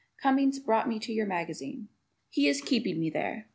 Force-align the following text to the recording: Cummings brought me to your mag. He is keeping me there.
Cummings 0.19 0.57
brought 0.57 0.89
me 0.89 0.97
to 0.97 1.13
your 1.13 1.27
mag. 1.27 1.55
He 2.31 2.47
is 2.47 2.59
keeping 2.59 2.99
me 2.99 3.11
there. 3.11 3.47